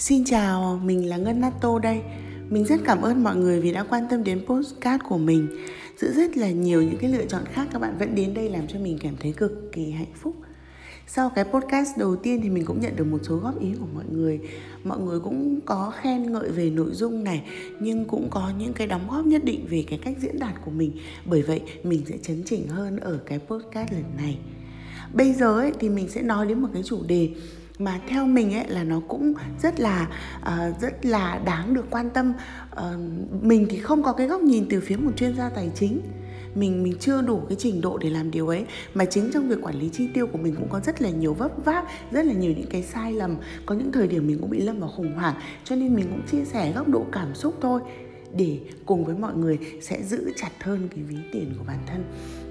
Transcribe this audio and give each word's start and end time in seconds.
Xin 0.00 0.24
chào, 0.24 0.80
mình 0.84 1.08
là 1.08 1.16
Ngân 1.16 1.40
Nato 1.40 1.78
đây. 1.78 2.00
Mình 2.48 2.64
rất 2.64 2.80
cảm 2.84 3.02
ơn 3.02 3.24
mọi 3.24 3.36
người 3.36 3.60
vì 3.60 3.72
đã 3.72 3.84
quan 3.84 4.06
tâm 4.10 4.24
đến 4.24 4.46
postcard 4.46 5.04
của 5.08 5.18
mình. 5.18 5.48
Giữa 5.96 6.12
rất 6.12 6.36
là 6.36 6.50
nhiều 6.50 6.82
những 6.82 6.96
cái 7.00 7.10
lựa 7.10 7.24
chọn 7.24 7.42
khác 7.52 7.68
các 7.72 7.78
bạn 7.78 7.98
vẫn 7.98 8.14
đến 8.14 8.34
đây 8.34 8.48
làm 8.48 8.66
cho 8.68 8.78
mình 8.78 8.98
cảm 9.00 9.14
thấy 9.20 9.32
cực 9.32 9.72
kỳ 9.72 9.90
hạnh 9.90 10.12
phúc. 10.14 10.36
Sau 11.06 11.30
cái 11.30 11.44
podcast 11.44 11.98
đầu 11.98 12.16
tiên 12.16 12.40
thì 12.42 12.50
mình 12.50 12.64
cũng 12.64 12.80
nhận 12.80 12.96
được 12.96 13.04
một 13.04 13.18
số 13.22 13.36
góp 13.36 13.60
ý 13.60 13.68
của 13.80 13.86
mọi 13.94 14.04
người 14.12 14.40
Mọi 14.84 14.98
người 14.98 15.20
cũng 15.20 15.60
có 15.64 15.92
khen 15.96 16.32
ngợi 16.32 16.48
về 16.50 16.70
nội 16.70 16.90
dung 16.92 17.24
này 17.24 17.42
Nhưng 17.80 18.04
cũng 18.04 18.30
có 18.30 18.50
những 18.58 18.72
cái 18.72 18.86
đóng 18.86 19.08
góp 19.10 19.26
nhất 19.26 19.44
định 19.44 19.66
về 19.70 19.84
cái 19.88 19.98
cách 20.04 20.16
diễn 20.20 20.38
đạt 20.38 20.54
của 20.64 20.70
mình 20.70 20.92
Bởi 21.24 21.42
vậy 21.42 21.60
mình 21.82 22.02
sẽ 22.06 22.16
chấn 22.22 22.42
chỉnh 22.46 22.68
hơn 22.68 22.96
ở 22.96 23.18
cái 23.26 23.38
podcast 23.38 23.92
lần 23.92 24.04
này 24.16 24.38
Bây 25.12 25.32
giờ 25.32 25.58
ấy, 25.58 25.72
thì 25.78 25.88
mình 25.88 26.08
sẽ 26.08 26.22
nói 26.22 26.46
đến 26.46 26.62
một 26.62 26.68
cái 26.72 26.82
chủ 26.82 27.02
đề 27.06 27.28
mà 27.80 28.00
theo 28.06 28.26
mình 28.26 28.54
ấy 28.54 28.64
là 28.68 28.84
nó 28.84 29.00
cũng 29.08 29.34
rất 29.62 29.80
là 29.80 30.08
uh, 30.40 30.80
rất 30.80 31.04
là 31.04 31.40
đáng 31.44 31.74
được 31.74 31.86
quan 31.90 32.10
tâm. 32.10 32.32
Uh, 32.72 32.82
mình 33.42 33.66
thì 33.70 33.78
không 33.78 34.02
có 34.02 34.12
cái 34.12 34.26
góc 34.26 34.42
nhìn 34.42 34.66
từ 34.70 34.80
phía 34.80 34.96
một 34.96 35.12
chuyên 35.16 35.36
gia 35.36 35.48
tài 35.48 35.70
chính. 35.74 36.00
Mình 36.54 36.82
mình 36.82 36.94
chưa 37.00 37.22
đủ 37.22 37.40
cái 37.48 37.56
trình 37.60 37.80
độ 37.80 37.98
để 37.98 38.10
làm 38.10 38.30
điều 38.30 38.48
ấy. 38.48 38.64
Mà 38.94 39.04
chính 39.04 39.30
trong 39.34 39.48
việc 39.48 39.62
quản 39.62 39.78
lý 39.78 39.88
chi 39.88 40.08
tiêu 40.14 40.26
của 40.26 40.38
mình 40.38 40.54
cũng 40.54 40.68
có 40.68 40.80
rất 40.80 41.02
là 41.02 41.10
nhiều 41.10 41.34
vấp 41.34 41.64
váp 41.64 41.86
rất 42.10 42.26
là 42.26 42.32
nhiều 42.32 42.52
những 42.56 42.70
cái 42.70 42.82
sai 42.82 43.12
lầm. 43.12 43.36
Có 43.66 43.74
những 43.74 43.92
thời 43.92 44.08
điểm 44.08 44.26
mình 44.26 44.38
cũng 44.40 44.50
bị 44.50 44.60
lâm 44.60 44.80
vào 44.80 44.90
khủng 44.96 45.14
hoảng 45.14 45.34
cho 45.64 45.76
nên 45.76 45.94
mình 45.94 46.06
cũng 46.10 46.22
chia 46.30 46.44
sẻ 46.44 46.72
góc 46.72 46.88
độ 46.88 47.06
cảm 47.12 47.34
xúc 47.34 47.54
thôi 47.60 47.80
để 48.36 48.58
cùng 48.86 49.04
với 49.04 49.14
mọi 49.14 49.34
người 49.34 49.58
sẽ 49.80 50.02
giữ 50.02 50.32
chặt 50.36 50.50
hơn 50.60 50.88
cái 50.94 51.04
ví 51.04 51.16
tiền 51.32 51.54
của 51.58 51.64
bản 51.66 51.78
thân. 51.86 52.04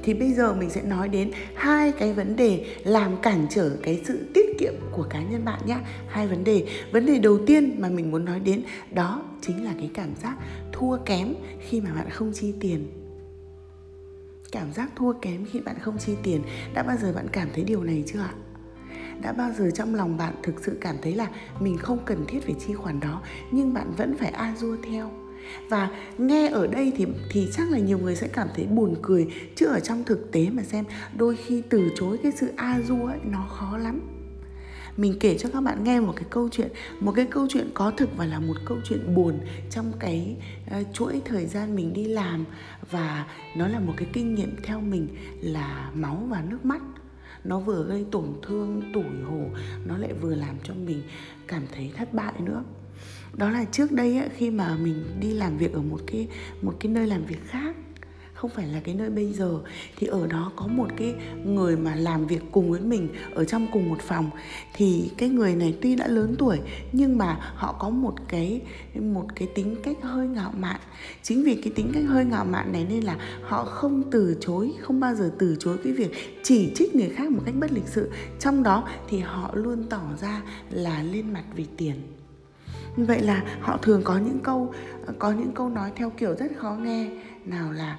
Thì 0.03 0.13
bây 0.13 0.33
giờ 0.33 0.53
mình 0.53 0.69
sẽ 0.69 0.81
nói 0.81 1.09
đến 1.09 1.31
hai 1.55 1.91
cái 1.91 2.13
vấn 2.13 2.35
đề 2.35 2.66
làm 2.83 3.17
cản 3.22 3.47
trở 3.49 3.77
cái 3.83 4.02
sự 4.05 4.19
tiết 4.33 4.45
kiệm 4.59 4.73
của 4.91 5.03
cá 5.03 5.23
nhân 5.23 5.45
bạn 5.45 5.59
nhé 5.66 5.77
hai 6.07 6.27
vấn 6.27 6.44
đề. 6.44 6.67
Vấn 6.91 7.05
đề 7.05 7.19
đầu 7.19 7.39
tiên 7.45 7.75
mà 7.80 7.89
mình 7.89 8.11
muốn 8.11 8.25
nói 8.25 8.39
đến 8.39 8.61
đó 8.91 9.23
chính 9.41 9.63
là 9.63 9.73
cái 9.80 9.89
cảm 9.94 10.09
giác 10.23 10.38
thua 10.72 10.97
kém 10.97 11.33
khi 11.59 11.81
mà 11.81 11.94
bạn 11.94 12.09
không 12.09 12.31
chi 12.33 12.53
tiền. 12.59 12.88
Cảm 14.52 14.73
giác 14.73 14.91
thua 14.95 15.13
kém 15.13 15.45
khi 15.45 15.59
bạn 15.59 15.75
không 15.80 15.97
chi 15.97 16.13
tiền. 16.23 16.41
Đã 16.73 16.83
bao 16.83 16.97
giờ 17.02 17.13
bạn 17.16 17.27
cảm 17.31 17.47
thấy 17.53 17.63
điều 17.63 17.83
này 17.83 18.03
chưa 18.07 18.19
ạ? 18.19 18.33
Đã 19.22 19.33
bao 19.33 19.52
giờ 19.57 19.72
trong 19.72 19.95
lòng 19.95 20.17
bạn 20.17 20.33
thực 20.44 20.63
sự 20.63 20.77
cảm 20.81 20.95
thấy 21.02 21.16
là 21.16 21.27
mình 21.59 21.77
không 21.77 22.00
cần 22.05 22.25
thiết 22.27 22.39
phải 22.44 22.55
chi 22.59 22.73
khoản 22.73 23.00
đó, 23.00 23.22
nhưng 23.52 23.73
bạn 23.73 23.91
vẫn 23.97 24.17
phải 24.17 24.30
a 24.30 24.55
dua 24.57 24.75
theo? 24.83 25.11
Và 25.69 25.89
nghe 26.17 26.50
ở 26.50 26.67
đây 26.67 26.92
thì 26.97 27.05
thì 27.30 27.47
chắc 27.53 27.72
là 27.72 27.80
nhiều 27.80 27.97
người 27.97 28.16
sẽ 28.16 28.28
cảm 28.28 28.47
thấy 28.55 28.66
buồn 28.66 28.95
cười 29.02 29.28
chứ 29.56 29.66
ở 29.66 29.80
trong 29.80 30.03
thực 30.03 30.31
tế 30.31 30.50
mà 30.50 30.64
xem 30.64 30.86
đôi 31.17 31.36
khi 31.36 31.64
từ 31.69 31.89
chối 31.95 32.17
cái 32.23 32.31
sự 32.31 32.52
a 32.56 32.81
du 32.81 33.06
ấy 33.06 33.19
nó 33.23 33.47
khó 33.50 33.78
lắm. 33.78 34.02
Mình 34.97 35.19
kể 35.19 35.38
cho 35.38 35.50
các 35.53 35.61
bạn 35.61 35.83
nghe 35.83 36.00
một 36.00 36.14
cái 36.16 36.25
câu 36.30 36.50
chuyện 36.52 36.69
một 37.00 37.11
cái 37.16 37.25
câu 37.25 37.47
chuyện 37.50 37.69
có 37.73 37.91
thực 37.91 38.17
và 38.17 38.25
là 38.25 38.39
một 38.39 38.56
câu 38.66 38.78
chuyện 38.83 39.16
buồn 39.16 39.39
trong 39.69 39.91
cái 40.00 40.36
uh, 40.80 40.88
chuỗi 40.94 41.22
thời 41.25 41.45
gian 41.45 41.75
mình 41.75 41.94
đi 41.94 42.03
làm. 42.03 42.45
Và 42.91 43.25
nó 43.56 43.67
là 43.67 43.80
một 43.80 43.94
cái 43.97 44.08
kinh 44.13 44.36
nghiệm 44.36 44.56
theo 44.63 44.81
mình 44.81 45.08
là 45.41 45.91
máu 45.94 46.23
và 46.30 46.44
nước 46.50 46.66
mắt. 46.66 46.81
Nó 47.44 47.59
vừa 47.59 47.86
gây 47.88 48.06
tổn 48.11 48.28
thương 48.41 48.81
tủi 48.94 49.23
hổ 49.23 49.45
nó 49.86 49.97
lại 49.97 50.13
vừa 50.22 50.36
làm 50.36 50.56
cho 50.63 50.73
mình 50.73 51.02
cảm 51.47 51.63
thấy 51.75 51.91
thất 51.97 52.13
bại 52.13 52.34
nữa 52.39 52.63
đó 53.33 53.49
là 53.49 53.66
trước 53.72 53.91
đây 53.91 54.17
ấy, 54.17 54.30
khi 54.38 54.49
mà 54.49 54.75
mình 54.75 55.03
đi 55.19 55.33
làm 55.33 55.58
việc 55.58 55.73
ở 55.73 55.81
một 55.81 55.99
cái 56.08 56.27
một 56.61 56.75
cái 56.80 56.91
nơi 56.91 57.08
làm 57.08 57.25
việc 57.25 57.47
khác 57.47 57.75
không 58.39 58.52
phải 58.52 58.67
là 58.67 58.80
cái 58.80 58.95
nơi 58.95 59.09
bây 59.09 59.33
giờ 59.33 59.59
thì 59.97 60.08
ở 60.08 60.27
đó 60.27 60.52
có 60.55 60.67
một 60.67 60.88
cái 60.97 61.16
người 61.45 61.77
mà 61.77 61.95
làm 61.95 62.27
việc 62.27 62.41
cùng 62.52 62.72
với 62.72 62.81
mình 62.81 63.09
ở 63.33 63.45
trong 63.45 63.67
cùng 63.73 63.89
một 63.89 64.00
phòng. 64.02 64.30
Thì 64.73 65.11
cái 65.17 65.30
người 65.30 65.55
này 65.55 65.77
tuy 65.81 65.95
đã 65.95 66.07
lớn 66.07 66.35
tuổi 66.40 66.59
nhưng 66.91 67.17
mà 67.17 67.53
họ 67.56 67.75
có 67.79 67.90
một 67.90 68.16
cái 68.28 68.62
một 68.95 69.25
cái 69.35 69.47
tính 69.56 69.75
cách 69.84 69.97
hơi 70.01 70.28
ngạo 70.28 70.51
mạn. 70.57 70.79
Chính 71.22 71.44
vì 71.44 71.56
cái 71.56 71.73
tính 71.75 71.91
cách 71.94 72.03
hơi 72.07 72.25
ngạo 72.25 72.46
mạn 72.46 72.72
này 72.72 72.85
nên 72.90 73.03
là 73.03 73.17
họ 73.41 73.66
không 73.66 74.03
từ 74.11 74.38
chối 74.40 74.73
không 74.79 75.00
bao 75.00 75.16
giờ 75.16 75.31
từ 75.40 75.56
chối 75.59 75.78
cái 75.84 75.94
việc 75.94 76.11
chỉ 76.44 76.72
trích 76.75 76.96
người 76.96 77.09
khác 77.09 77.31
một 77.31 77.41
cách 77.46 77.56
bất 77.59 77.72
lịch 77.72 77.88
sự. 77.88 78.11
Trong 78.40 78.63
đó 78.63 78.88
thì 79.09 79.19
họ 79.19 79.51
luôn 79.53 79.85
tỏ 79.90 80.01
ra 80.22 80.41
là 80.69 81.03
lên 81.03 81.34
mặt 81.34 81.44
vì 81.56 81.66
tiền 81.78 81.96
vậy 83.05 83.19
là 83.19 83.43
họ 83.61 83.77
thường 83.77 84.01
có 84.03 84.17
những 84.17 84.39
câu 84.39 84.73
ờ, 85.05 85.13
có 85.19 85.31
những 85.31 85.51
câu 85.51 85.69
nói 85.69 85.91
theo 85.95 86.09
kiểu 86.09 86.35
rất 86.35 86.51
khó 86.57 86.71
nghe. 86.71 87.09
Nào 87.45 87.71
là, 87.71 87.97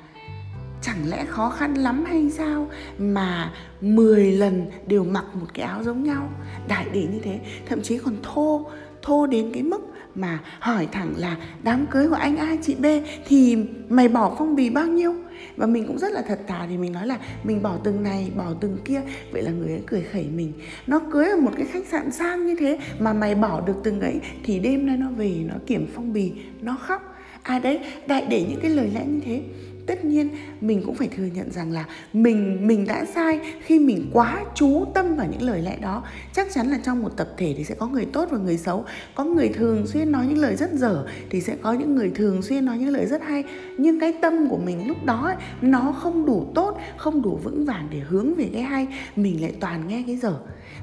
chẳng 0.82 1.08
lẽ 1.08 1.24
khó 1.24 1.50
khăn 1.50 1.74
lắm 1.74 2.04
hay 2.04 2.30
sao 2.30 2.68
mà 2.98 3.52
10 3.80 4.32
lần 4.32 4.66
đều 4.86 5.04
mặc 5.04 5.24
một 5.34 5.46
cái 5.54 5.66
áo 5.66 5.82
giống 5.82 6.02
nhau? 6.02 6.30
Đại 6.68 6.86
để 6.92 7.08
như 7.12 7.18
thế. 7.22 7.40
Thậm 7.66 7.82
chí 7.82 7.98
còn 7.98 8.14
thô 8.22 8.66
thô 9.02 9.26
đến 9.26 9.50
cái 9.54 9.62
mức 9.62 9.80
mà 10.20 10.38
hỏi 10.58 10.88
thẳng 10.92 11.14
là, 11.16 11.36
đám 11.62 11.86
cưới 11.86 12.08
của 12.08 12.14
anh 12.14 12.36
A, 12.36 12.56
chị 12.62 12.74
B 12.74 12.86
thì 13.26 13.56
mày 13.88 14.08
bỏ 14.08 14.34
phong 14.38 14.56
bì 14.56 14.70
bao 14.70 14.86
nhiêu? 14.86 15.14
Và 15.56 15.66
mình 15.66 15.86
cũng 15.86 15.98
rất 15.98 16.12
là 16.12 16.22
thật 16.28 16.40
thà 16.46 16.66
thì 16.68 16.76
mình 16.76 16.92
nói 16.92 17.06
là, 17.06 17.18
mình 17.44 17.62
bỏ 17.62 17.76
từng 17.84 18.02
này, 18.02 18.30
bỏ 18.36 18.52
từng 18.60 18.78
kia. 18.84 19.02
Vậy 19.32 19.42
là 19.42 19.50
người 19.50 19.68
ấy 19.68 19.82
cười 19.86 20.02
khẩy 20.02 20.26
mình. 20.36 20.52
Nó 20.86 21.00
cưới 21.12 21.28
ở 21.28 21.36
một 21.36 21.52
cái 21.56 21.66
khách 21.66 21.86
sạn 21.86 22.10
sang 22.10 22.46
như 22.46 22.56
thế 22.60 22.78
mà 22.98 23.12
mày 23.12 23.34
bỏ 23.34 23.60
được 23.60 23.76
từng 23.84 24.00
ấy 24.00 24.20
thì 24.44 24.58
đêm 24.58 24.86
nay 24.86 24.96
nó 24.96 25.10
về 25.10 25.36
nó 25.46 25.54
kiểm 25.66 25.86
phong 25.94 26.12
bì, 26.12 26.32
nó 26.60 26.76
khóc. 26.80 27.16
À 27.42 27.58
đấy, 27.58 27.80
đại 28.06 28.26
để 28.28 28.46
những 28.48 28.60
cái 28.60 28.70
lời 28.70 28.90
lẽ 28.94 29.04
như 29.06 29.20
thế 29.24 29.42
tất 29.90 30.04
nhiên 30.04 30.28
mình 30.60 30.82
cũng 30.86 30.94
phải 30.94 31.08
thừa 31.08 31.24
nhận 31.24 31.50
rằng 31.52 31.72
là 31.72 31.84
mình 32.12 32.66
mình 32.66 32.86
đã 32.86 33.04
sai 33.04 33.40
khi 33.60 33.78
mình 33.78 34.10
quá 34.12 34.44
chú 34.54 34.84
tâm 34.94 35.16
vào 35.16 35.26
những 35.30 35.42
lời 35.42 35.62
lẽ 35.62 35.76
đó. 35.80 36.02
Chắc 36.32 36.46
chắn 36.54 36.68
là 36.68 36.78
trong 36.84 37.02
một 37.02 37.16
tập 37.16 37.28
thể 37.36 37.54
thì 37.56 37.64
sẽ 37.64 37.74
có 37.74 37.86
người 37.86 38.04
tốt 38.04 38.28
và 38.30 38.38
người 38.38 38.56
xấu. 38.56 38.84
Có 39.14 39.24
người 39.24 39.48
thường 39.48 39.86
xuyên 39.86 40.12
nói 40.12 40.26
những 40.26 40.38
lời 40.38 40.56
rất 40.56 40.72
dở 40.72 41.06
thì 41.30 41.40
sẽ 41.40 41.56
có 41.62 41.72
những 41.72 41.94
người 41.94 42.10
thường 42.14 42.42
xuyên 42.42 42.64
nói 42.64 42.78
những 42.78 42.88
lời 42.88 43.06
rất 43.06 43.22
hay. 43.22 43.44
Nhưng 43.78 44.00
cái 44.00 44.14
tâm 44.22 44.48
của 44.48 44.58
mình 44.58 44.88
lúc 44.88 45.04
đó 45.04 45.26
ấy, 45.26 45.36
nó 45.60 45.92
không 45.92 46.26
đủ 46.26 46.46
tốt 46.54 46.78
không 46.96 47.22
đủ 47.22 47.40
vững 47.42 47.64
vàng 47.64 47.88
để 47.90 47.98
hướng 47.98 48.34
về 48.34 48.50
cái 48.52 48.62
hay. 48.62 48.86
Mình 49.16 49.42
lại 49.42 49.54
toàn 49.60 49.88
nghe 49.88 50.04
cái 50.06 50.16
dở. 50.16 50.34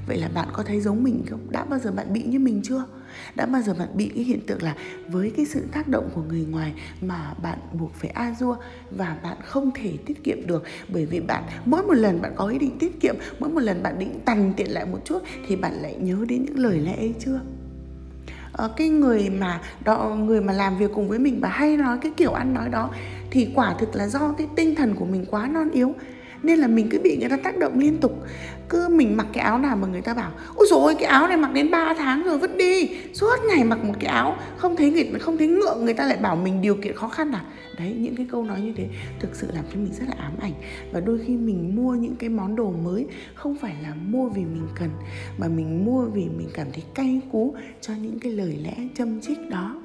Vậy 0.06 0.18
là 0.18 0.28
bạn 0.34 0.48
có 0.52 0.62
thấy 0.62 0.80
giống 0.80 1.04
mình 1.04 1.22
không? 1.30 1.40
Đã 1.50 1.64
bao 1.64 1.78
giờ 1.78 1.92
bạn 1.92 2.12
bị 2.12 2.22
như 2.22 2.38
mình 2.38 2.60
chưa? 2.64 2.84
Đã 3.34 3.46
bao 3.46 3.62
giờ 3.62 3.74
bạn 3.78 3.88
bị 3.94 4.10
cái 4.14 4.24
hiện 4.24 4.40
tượng 4.46 4.62
là 4.62 4.74
với 5.08 5.32
cái 5.36 5.46
sự 5.46 5.64
tác 5.72 5.88
động 5.88 6.10
của 6.14 6.22
người 6.22 6.46
ngoài 6.50 6.72
mà 7.00 7.34
bạn 7.42 7.58
buộc 7.72 7.94
phải 7.94 8.10
a 8.10 8.34
dua 8.40 8.56
và 8.90 9.16
bạn 9.22 9.36
không 9.44 9.70
thể 9.74 9.92
tiết 10.06 10.24
kiệm 10.24 10.46
được? 10.46 10.64
Bởi 10.88 11.06
vì 11.06 11.20
bạn 11.20 11.42
mỗi 11.64 11.82
một 11.82 11.94
lần 11.94 12.22
bạn 12.22 12.32
có 12.36 12.46
ý 12.46 12.58
định 12.58 12.78
tiết 12.78 13.00
kiệm 13.00 13.14
mỗi 13.38 13.50
một 13.50 13.60
lần 13.60 13.82
bạn 13.82 13.98
định 13.98 14.20
tằn 14.24 14.52
tiện 14.56 14.70
lại 14.70 14.86
một 14.86 14.98
chút 15.04 15.22
thì 15.46 15.56
bạn 15.56 15.72
lại 15.72 15.96
nhớ 16.00 16.24
đến 16.28 16.44
những 16.44 16.58
lời 16.58 16.80
lẽ 16.80 16.96
ấy 16.96 17.14
chưa? 17.18 17.40
À, 18.52 18.68
cái 18.76 18.88
người 18.88 19.30
mà 19.30 19.60
đó 19.84 20.16
người 20.20 20.40
mà 20.40 20.52
làm 20.52 20.78
việc 20.78 20.90
cùng 20.94 21.08
với 21.08 21.18
mình 21.18 21.40
và 21.40 21.48
hay 21.48 21.76
nói 21.76 21.98
cái 22.02 22.12
kiểu 22.16 22.32
ăn 22.32 22.54
nói 22.54 22.68
đó 22.68 22.90
thì 23.30 23.48
quả 23.54 23.74
thực 23.78 23.94
là 23.94 24.08
do 24.08 24.34
cái 24.38 24.46
tinh 24.56 24.74
thần 24.74 24.94
của 24.94 25.04
mình 25.04 25.24
quá 25.30 25.48
non 25.48 25.70
yếu. 25.70 25.94
Nên 26.42 26.58
là 26.58 26.66
mình 26.66 26.88
cứ 26.90 26.98
bị 26.98 27.16
người 27.16 27.28
ta 27.28 27.36
tác 27.36 27.58
động 27.58 27.78
liên 27.78 27.98
tục 27.98 28.24
cứ 28.68 28.88
mình 28.88 29.16
mặc 29.16 29.26
cái 29.32 29.44
áo 29.44 29.58
nào 29.58 29.76
mà 29.76 29.88
người 29.88 30.00
ta 30.00 30.14
bảo, 30.14 30.30
ôi 30.54 30.66
rồi 30.70 30.94
cái 30.94 31.04
áo 31.04 31.28
này 31.28 31.36
mặc 31.36 31.52
đến 31.52 31.70
3 31.70 31.94
tháng 31.98 32.22
rồi, 32.22 32.38
vứt 32.38 32.56
đi. 32.56 32.90
Suốt 33.14 33.36
ngày 33.48 33.64
mặc 33.64 33.84
một 33.84 33.94
cái 34.00 34.10
áo, 34.10 34.36
không 34.56 34.76
thấy 34.76 34.90
người, 34.90 35.10
không 35.20 35.36
thấy 35.36 35.46
ngượng, 35.46 35.84
người 35.84 35.94
ta 35.94 36.04
lại 36.04 36.16
bảo 36.16 36.36
mình 36.36 36.62
điều 36.62 36.74
kiện 36.74 36.96
khó 36.96 37.08
khăn 37.08 37.32
à? 37.32 37.44
Đấy, 37.78 37.96
những 37.98 38.16
cái 38.16 38.26
câu 38.30 38.44
nói 38.44 38.60
như 38.60 38.72
thế 38.76 38.88
thực 39.20 39.34
sự 39.34 39.48
làm 39.54 39.64
cho 39.72 39.78
mình 39.78 39.92
rất 39.92 40.04
là 40.08 40.14
ám 40.18 40.32
ảnh. 40.40 40.52
Và 40.92 41.00
đôi 41.00 41.20
khi 41.26 41.36
mình 41.36 41.76
mua 41.76 41.94
những 41.94 42.16
cái 42.16 42.28
món 42.28 42.56
đồ 42.56 42.70
mới 42.70 43.06
không 43.34 43.56
phải 43.56 43.74
là 43.82 43.94
mua 43.94 44.28
vì 44.28 44.42
mình 44.42 44.68
cần, 44.74 44.90
mà 45.38 45.48
mình 45.48 45.84
mua 45.84 46.04
vì 46.04 46.28
mình 46.38 46.48
cảm 46.54 46.66
thấy 46.72 46.82
cay 46.94 47.20
cú 47.32 47.54
cho 47.80 47.94
những 48.02 48.18
cái 48.18 48.32
lời 48.32 48.58
lẽ 48.62 48.74
châm 48.94 49.20
chích 49.20 49.50
đó. 49.50 49.82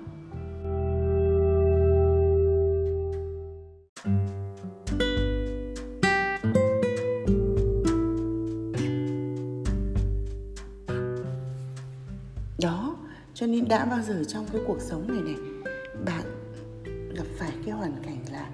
Cho 13.44 13.48
nên 13.48 13.68
đã 13.68 13.86
bao 13.86 14.00
giờ 14.08 14.24
trong 14.28 14.46
cái 14.54 14.62
cuộc 14.68 14.82
sống 14.82 15.08
này 15.08 15.22
này, 15.22 15.36
bạn 16.06 16.24
gặp 17.16 17.24
phải 17.38 17.52
cái 17.66 17.76
hoàn 17.76 17.94
cảnh 18.06 18.18
là 18.32 18.50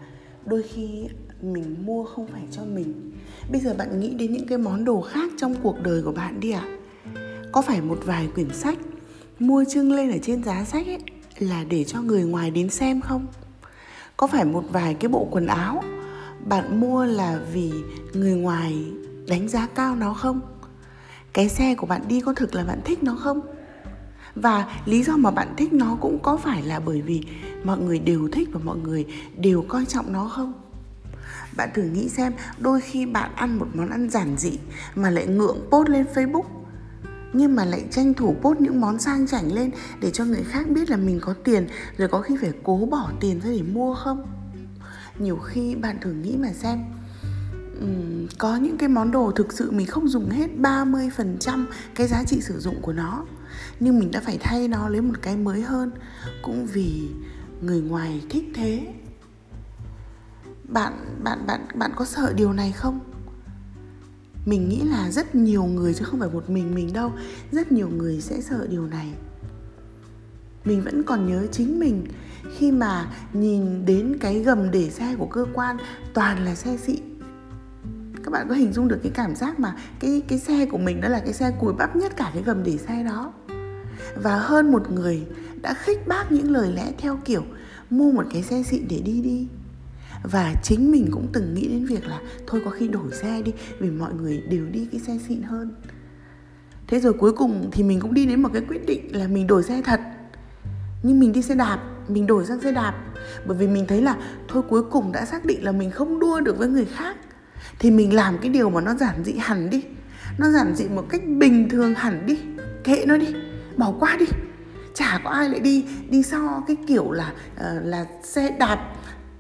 đôi 0.46 0.64
khi 0.64 1.08
mình 1.42 1.76
mua 1.86 2.04
không 2.04 2.28
phải 2.28 2.42
cho 2.52 2.62
mình. 2.64 3.12
Bây 3.52 3.62
giờ 3.62 3.74
bạn 3.78 4.00
nghĩ 4.00 4.14
đến 4.14 4.34
những 4.34 4.48
cái 4.48 4.58
món 4.58 4.86
đồ 4.86 5.02
khác 5.02 5.32
trong 5.38 5.56
cuộc 5.64 5.84
đời 5.84 6.02
của 6.02 6.12
bạn 6.12 6.40
đi 6.40 6.52
ạ. 6.52 6.64
À? 6.66 6.78
có 7.52 7.62
phải 7.62 7.82
một 7.82 8.00
vài 8.06 8.28
quyển 8.36 8.54
sách 8.54 8.78
mua 9.40 9.64
trưng 9.70 9.92
lên 9.92 10.12
ở 10.12 10.18
trên 10.22 10.44
giá 10.44 10.64
sách 10.64 10.86
ấy 10.86 11.00
là 11.40 11.64
để 11.70 11.84
cho 11.84 12.02
người 12.02 12.24
ngoài 12.24 12.52
đến 12.52 12.70
xem 12.70 13.02
không? 13.02 13.28
Có 14.18 14.28
phải 14.28 14.46
một 14.46 14.64
vài 14.72 14.94
cái 14.94 15.10
bộ 15.10 15.28
quần 15.32 15.48
áo 15.48 15.84
bạn 16.46 16.80
mua 16.80 17.06
là 17.06 17.40
vì 17.54 17.72
người 18.14 18.34
ngoài 18.34 18.86
đánh 19.28 19.48
giá 19.48 19.68
cao 19.76 19.96
nó 19.96 20.14
không? 20.14 20.42
Cái 21.34 21.50
xe 21.50 21.76
của 21.76 21.88
bạn 21.88 22.02
đi 22.08 22.22
có 22.22 22.34
thực 22.34 22.56
là 22.56 22.64
bạn 22.64 22.80
thích 22.86 23.04
nó 23.04 23.16
không? 23.16 23.59
Và 24.36 24.82
lý 24.86 25.04
do 25.04 25.18
mà 25.18 25.32
bạn 25.32 25.54
thích 25.58 25.74
nó 25.74 25.98
cũng 26.02 26.20
có 26.24 26.38
phải 26.38 26.62
là 26.62 26.80
bởi 26.80 27.02
vì 27.02 27.24
mọi 27.64 27.78
người 27.78 28.00
đều 28.00 28.30
thích 28.32 28.50
và 28.52 28.60
mọi 28.64 28.78
người 28.78 29.06
đều 29.38 29.66
coi 29.68 29.86
trọng 29.86 30.14
nó 30.14 30.28
không? 30.28 30.54
Bạn 31.58 31.70
thử 31.74 31.84
nghĩ 31.84 32.10
xem 32.10 32.34
đôi 32.60 32.82
khi 32.82 33.06
bạn 33.06 33.32
ăn 33.36 33.60
một 33.60 33.68
món 33.74 33.90
ăn 33.90 34.10
giản 34.10 34.38
dị 34.38 34.52
mà 34.96 35.10
lại 35.10 35.28
ngượng 35.28 35.58
post 35.72 35.90
lên 35.90 36.06
facebook 36.14 36.46
nhưng 37.34 37.56
mà 37.56 37.66
lại 37.66 37.86
tranh 37.92 38.14
thủ 38.14 38.36
post 38.42 38.60
những 38.60 38.82
món 38.82 39.00
sang 39.00 39.28
chảnh 39.28 39.54
lên 39.54 39.72
để 40.02 40.12
cho 40.12 40.26
người 40.26 40.44
khác 40.44 40.70
biết 40.70 40.90
là 40.90 40.98
mình 40.98 41.20
có 41.22 41.34
tiền 41.34 41.68
rồi 41.98 42.08
có 42.08 42.22
khi 42.22 42.38
phải 42.42 42.52
cố 42.64 42.88
bỏ 42.92 43.12
tiền 43.20 43.42
ra 43.42 43.50
để 43.50 43.62
mua 43.62 43.96
không? 43.96 44.26
Nhiều 45.20 45.38
khi 45.38 45.76
bạn 45.76 45.98
thử 46.02 46.12
nghĩ 46.12 46.38
mà 46.38 46.54
xem 46.54 46.80
um, 47.82 48.28
có 48.38 48.56
những 48.56 48.78
cái 48.78 48.90
món 48.90 49.12
đồ 49.12 49.32
thực 49.32 49.54
sự 49.54 49.72
mình 49.72 49.88
không 49.88 50.08
dùng 50.08 50.30
hết 50.30 50.48
30% 50.58 51.66
cái 51.96 52.08
giá 52.08 52.24
trị 52.24 52.42
sử 52.42 52.60
dụng 52.60 52.82
của 52.82 52.94
nó 52.94 53.26
nhưng 53.80 54.00
mình 54.00 54.12
đã 54.12 54.22
phải 54.22 54.38
thay 54.42 54.68
nó 54.68 54.90
lấy 54.90 55.02
một 55.02 55.14
cái 55.22 55.38
mới 55.38 55.62
hơn, 55.62 55.92
cũng 56.42 56.66
vì 56.66 57.10
người 57.62 57.82
ngoài 57.82 58.22
thích 58.30 58.46
thế. 58.56 58.94
Bạn 60.64 60.94
bạn 61.24 61.48
bạn 61.48 61.68
bạn 61.76 61.92
có 61.96 62.06
sợ 62.06 62.34
điều 62.34 62.54
này 62.54 62.72
không? 62.72 63.00
Mình 64.46 64.70
nghĩ 64.70 64.82
là 64.82 65.12
rất 65.12 65.36
nhiều 65.36 65.64
người 65.64 65.94
chứ 65.94 66.06
không 66.06 66.20
phải 66.20 66.30
một 66.30 66.50
mình 66.50 66.76
mình 66.76 66.94
đâu, 66.94 67.12
rất 67.52 67.72
nhiều 67.72 67.90
người 67.90 68.22
sẽ 68.22 68.42
sợ 68.42 68.68
điều 68.70 68.88
này. 68.88 69.14
Mình 70.66 70.84
vẫn 70.84 71.04
còn 71.04 71.28
nhớ 71.28 71.48
chính 71.52 71.80
mình, 71.80 72.06
khi 72.58 72.72
mà 72.72 73.12
nhìn 73.34 73.86
đến 73.86 74.18
cái 74.22 74.40
gầm 74.40 74.72
để 74.72 74.90
xe 74.90 75.16
của 75.16 75.26
cơ 75.26 75.46
quan, 75.54 75.78
toàn 76.14 76.46
là 76.46 76.56
xe 76.56 76.78
xịn 76.78 77.10
các 78.24 78.32
bạn 78.32 78.48
có 78.50 78.56
hình 78.56 78.74
dung 78.74 78.88
được 78.88 79.00
cái 79.04 79.12
cảm 79.16 79.36
giác 79.36 79.60
mà 79.60 79.76
cái 80.00 80.22
cái 80.28 80.40
xe 80.40 80.66
của 80.66 80.78
mình 80.78 81.02
đó 81.02 81.10
là 81.10 81.20
cái 81.20 81.34
xe 81.34 81.52
cùi 81.60 81.74
bắp 81.74 81.96
nhất 81.96 82.18
cả 82.18 82.32
cái 82.34 82.44
gầm 82.44 82.64
để 82.64 82.78
xe 82.78 83.04
đó 83.04 83.34
và 84.16 84.36
hơn 84.36 84.72
một 84.72 84.92
người 84.92 85.22
đã 85.62 85.74
khích 85.74 86.08
bác 86.08 86.32
những 86.32 86.52
lời 86.52 86.72
lẽ 86.76 86.92
theo 86.98 87.20
kiểu, 87.26 87.44
mua 87.90 88.12
một 88.12 88.26
cái 88.34 88.44
xe 88.44 88.64
xịn 88.64 88.88
để 88.90 89.02
đi 89.06 89.22
đi. 89.22 89.48
Và 90.24 90.54
chính 90.64 90.92
mình 90.92 91.08
cũng 91.12 91.28
từng 91.34 91.54
nghĩ 91.54 91.68
đến 91.68 91.86
việc 91.86 92.08
là, 92.08 92.20
thôi 92.48 92.62
có 92.66 92.72
khi 92.72 92.88
đổi 92.88 93.12
xe 93.12 93.42
đi, 93.42 93.54
vì 93.80 93.90
mọi 93.90 94.14
người 94.14 94.44
đều 94.50 94.66
đi 94.66 94.88
cái 94.92 95.02
xe 95.02 95.18
xịn 95.28 95.42
hơn. 95.42 95.74
Thế 96.88 97.00
rồi 97.00 97.14
cuối 97.14 97.32
cùng 97.32 97.70
thì 97.72 97.84
mình 97.84 98.00
cũng 98.00 98.14
đi 98.14 98.26
đến 98.26 98.42
một 98.42 98.50
cái 98.54 98.62
quyết 98.68 98.86
định 98.86 99.16
là 99.16 99.28
mình 99.28 99.48
đổi 99.48 99.64
xe 99.64 99.82
thật. 99.86 100.02
Nhưng 101.04 101.20
mình 101.20 101.32
đi 101.32 101.42
xe 101.42 101.56
đạp, 101.56 101.80
mình 102.08 102.28
đổi 102.28 102.46
sang 102.46 102.62
xe 102.62 102.72
đạp. 102.72 102.94
Bởi 103.46 103.58
vì 103.58 103.68
mình 103.68 103.86
thấy 103.88 104.02
là, 104.02 104.18
thôi 104.48 104.64
cuối 104.70 104.84
cùng 104.84 105.12
đã 105.12 105.26
xác 105.26 105.46
định 105.46 105.64
là 105.64 105.72
mình 105.72 105.92
không 105.92 106.20
đua 106.20 106.40
được 106.40 106.58
với 106.58 106.68
người 106.68 106.86
khác. 106.86 107.18
Thì 107.80 107.92
mình 107.92 108.14
làm 108.14 108.38
cái 108.38 108.50
điều 108.50 108.70
mà 108.70 108.82
nó 108.82 108.96
giản 108.96 109.24
dị 109.24 109.34
hẳn 109.40 109.70
đi. 109.70 109.84
Nó 110.38 110.52
giản 110.52 110.76
dị 110.76 110.86
một 110.88 111.06
cách 111.10 111.22
bình 111.38 111.70
thường 111.70 111.94
hẳn 111.96 112.26
đi. 112.26 112.40
Kệ 112.84 113.06
nó 113.08 113.18
đi 113.18 113.36
bỏ 113.80 113.94
qua 114.00 114.18
đi. 114.20 114.26
Chả 114.94 115.20
có 115.24 115.30
ai 115.30 115.50
lại 115.50 115.60
đi 115.60 115.86
đi 116.10 116.24
so 116.24 116.64
cái 116.68 116.78
kiểu 116.88 117.12
là 117.12 117.34
uh, 117.54 117.86
là 117.86 118.06
xe 118.24 118.56
đạp 118.60 118.94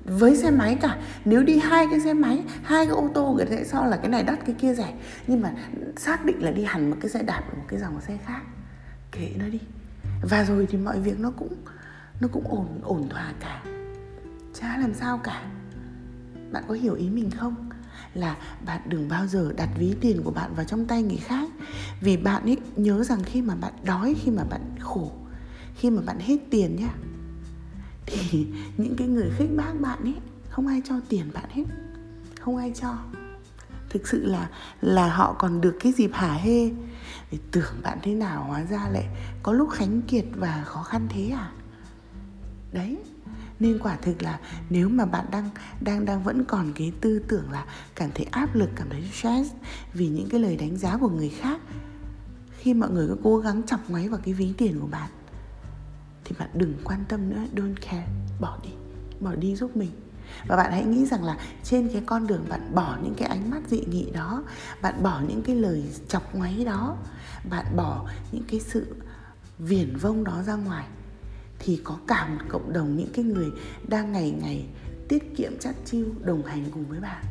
với 0.06 0.38
xe 0.38 0.52
máy 0.52 0.78
cả. 0.82 0.98
Nếu 1.26 1.44
đi 1.44 1.58
hai 1.58 1.88
cái 1.92 2.00
xe 2.00 2.14
máy 2.14 2.44
hai 2.64 2.86
cái 2.86 2.96
ô 2.96 3.10
tô 3.14 3.34
người 3.36 3.46
ta 3.46 3.52
sẽ 3.52 3.64
so 3.64 3.86
là 3.86 3.98
cái 3.98 4.10
này 4.10 4.24
đắt 4.24 4.46
cái 4.46 4.56
kia 4.60 4.74
rẻ. 4.74 4.94
Nhưng 5.28 5.42
mà 5.42 5.54
xác 5.98 6.26
định 6.26 6.44
là 6.44 6.52
đi 6.52 6.64
hẳn 6.64 6.90
một 6.90 6.98
cái 7.02 7.10
xe 7.10 7.24
đạp 7.24 7.42
một 7.58 7.64
cái 7.68 7.80
dòng 7.80 8.02
xe 8.02 8.18
khác. 8.26 8.42
Kệ 9.12 9.32
nó 9.40 9.46
đi. 9.46 9.60
Và 10.30 10.44
rồi 10.44 10.68
thì 10.70 10.78
mọi 10.78 11.00
việc 11.00 11.20
nó 11.20 11.32
cũng 11.32 11.54
nó 12.22 12.28
cũng 12.28 12.44
ổn 12.48 12.80
ổn 12.84 13.10
thỏa 13.10 13.34
cả. 13.40 13.64
Chả 14.54 14.78
làm 14.78 14.94
sao 14.94 15.18
cả. 15.18 15.42
Bạn 16.52 16.64
có 16.68 16.74
hiểu 16.74 16.94
ý 16.94 17.10
mình 17.10 17.30
không? 17.32 17.69
Là 18.14 18.38
bạn 18.66 18.82
đừng 18.86 19.08
bao 19.08 19.28
giờ 19.28 19.54
đặt 19.58 19.70
ví 19.78 19.96
tiền 20.02 20.22
của 20.24 20.32
bạn 20.32 20.56
vào 20.56 20.66
trong 20.66 20.86
tay 20.86 21.04
người 21.04 21.18
khác. 21.18 21.50
Vì 22.02 22.18
bạn 22.18 22.44
ấy 22.44 22.58
nhớ 22.76 23.04
rằng 23.04 23.24
khi 23.24 23.42
mà 23.42 23.56
bạn 23.56 23.74
đói, 23.84 24.16
khi 24.24 24.32
mà 24.32 24.44
bạn 24.44 24.62
khổ, 24.80 25.12
khi 25.76 25.90
mà 25.90 26.02
bạn 26.02 26.20
hết 26.20 26.38
tiền 26.50 26.76
nhá, 26.76 26.90
thì 28.06 28.48
những 28.78 28.96
cái 28.96 29.08
người 29.08 29.30
khích 29.38 29.50
bác 29.56 29.74
bạn 29.80 30.00
ấy 30.04 30.16
không 30.50 30.68
ai 30.68 30.82
cho 30.86 30.96
tiền 31.10 31.32
bạn 31.34 31.50
hết, 31.50 31.64
không 32.40 32.58
ai 32.58 32.72
cho. 32.82 32.98
Thực 33.90 34.08
sự 34.08 34.26
là 34.26 34.50
là 34.82 35.14
họ 35.14 35.36
còn 35.40 35.62
được 35.62 35.78
cái 35.80 35.92
dịp 35.92 36.12
hả 36.14 36.34
hê 36.34 36.70
để 37.32 37.38
tưởng 37.52 37.82
bạn 37.84 37.98
thế 38.04 38.14
nào 38.14 38.44
hóa 38.44 38.64
ra 38.64 38.90
lại 38.92 39.08
có 39.44 39.54
lúc 39.54 39.70
khánh 39.72 40.02
kiệt 40.02 40.26
và 40.36 40.64
khó 40.66 40.84
khăn 40.84 41.08
thế 41.10 41.30
à? 41.30 41.52
Đấy 42.72 42.98
nên 43.60 43.80
quả 43.80 43.98
thực 44.02 44.22
là 44.22 44.40
nếu 44.70 44.90
mà 44.90 45.06
bạn 45.06 45.26
đang 45.32 45.50
đang 45.82 46.06
đang 46.06 46.24
vẫn 46.24 46.46
còn 46.46 46.74
cái 46.76 46.92
tư 47.02 47.20
tưởng 47.28 47.52
là 47.52 47.66
cảm 47.96 48.10
thấy 48.16 48.26
áp 48.32 48.56
lực, 48.56 48.70
cảm 48.76 48.88
thấy 48.90 49.04
stress 49.14 49.54
vì 49.94 50.08
những 50.08 50.30
cái 50.30 50.40
lời 50.40 50.58
đánh 50.58 50.78
giá 50.78 50.98
của 50.98 51.10
người 51.10 51.30
khác, 51.30 51.62
khi 52.58 52.74
mọi 52.74 52.90
người 52.90 53.08
có 53.08 53.16
cố 53.24 53.38
gắng 53.38 53.64
chọc 53.64 53.90
ngoáy 53.90 54.10
vào 54.10 54.20
cái 54.24 54.34
ví 54.34 54.54
tiền 54.58 54.80
của 54.80 54.88
bạn, 54.88 55.10
thì 56.26 56.36
bạn 56.40 56.50
đừng 56.54 56.74
quan 56.84 57.04
tâm 57.10 57.30
nữa, 57.30 57.42
don't 57.56 57.76
care, 57.82 58.08
bỏ 58.40 58.58
đi 58.64 58.70
bỏ 59.20 59.36
đi 59.36 59.56
giúp 59.56 59.78
mình. 59.78 59.92
Và 60.48 60.56
bạn 60.56 60.72
hãy 60.72 60.86
nghĩ 60.86 61.06
rằng 61.06 61.24
là 61.24 61.38
trên 61.64 61.90
cái 61.94 62.04
con 62.06 62.28
đường 62.28 62.46
bạn 62.50 62.76
bỏ 62.76 62.98
những 63.04 63.14
cái 63.18 63.28
ánh 63.28 63.50
mắt 63.50 63.62
dị 63.68 63.80
nghị 63.80 64.12
đó, 64.12 64.44
bạn 64.82 65.04
bỏ 65.04 65.22
những 65.28 65.42
cái 65.42 65.56
lời 65.56 65.84
chọc 66.08 66.36
ngoáy 66.36 66.64
đó, 66.66 66.98
bạn 67.50 67.66
bỏ 67.76 68.10
những 68.32 68.44
cái 68.48 68.60
sự 68.60 68.96
viển 69.60 69.98
vông 69.98 70.24
đó 70.24 70.44
ra 70.44 70.56
ngoài 70.56 70.86
thì 71.60 71.82
có 71.84 72.00
cả 72.08 72.28
một 72.28 72.46
cộng 72.50 72.74
đồng 72.74 72.98
những 72.98 73.10
cái 73.14 73.26
người 73.26 73.52
đang 73.88 74.12
ngày 74.12 74.32
ngày 74.42 74.66
tiết 75.08 75.36
kiệm 75.36 75.52
chắt 75.60 75.76
chiu 75.86 76.06
đồng 76.22 76.46
hành 76.46 76.66
cùng 76.72 76.86
với 76.86 77.00
bạn. 77.00 77.26